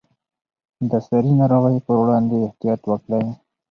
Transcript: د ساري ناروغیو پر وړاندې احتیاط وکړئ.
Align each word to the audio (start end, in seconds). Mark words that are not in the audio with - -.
د 0.89 0.91
ساري 1.07 1.31
ناروغیو 1.39 1.85
پر 1.85 1.95
وړاندې 2.01 2.35
احتیاط 2.47 2.81
وکړئ. 2.87 3.25